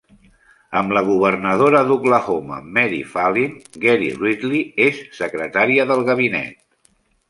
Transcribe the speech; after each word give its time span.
Amb 0.79 0.95
la 0.97 1.03
governadora 1.09 1.83
d'Oklahoma 1.91 2.59
Mary 2.79 3.03
Fallin, 3.13 3.55
Gary 3.87 4.11
Ridley 4.25 4.69
és 4.91 5.07
secretària 5.23 5.91
del 5.95 6.07
gabinet. 6.13 6.63